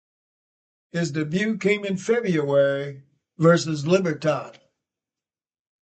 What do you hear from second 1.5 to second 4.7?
came in February versus Libertad.